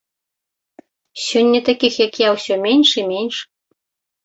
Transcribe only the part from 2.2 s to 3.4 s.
я, усё менш і менш.